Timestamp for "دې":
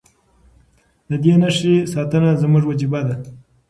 1.23-1.33